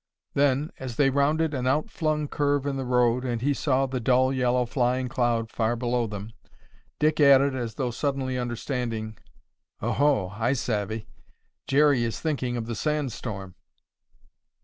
Then, 0.33 0.71
as 0.79 0.95
they 0.95 1.11
rounded 1.11 1.53
an 1.53 1.67
outflung 1.67 2.27
curve 2.27 2.65
in 2.65 2.75
the 2.75 2.85
road 2.85 3.23
and 3.23 3.39
he 3.39 3.53
saw 3.53 3.85
the 3.85 3.99
dull 3.99 4.33
yellow 4.33 4.65
flying 4.65 5.07
cloud 5.09 5.51
far 5.51 5.75
below 5.75 6.07
them, 6.07 6.33
Dick 6.97 7.19
added, 7.19 7.53
as 7.55 7.75
though 7.75 7.91
suddenly 7.91 8.35
understanding, 8.35 9.19
"Oho, 9.79 10.29
I 10.29 10.53
savvy. 10.53 11.05
Jerry 11.67 12.03
is 12.03 12.19
thinking 12.19 12.57
of 12.57 12.65
the 12.65 12.73
sand 12.73 13.11
storm." 13.11 13.53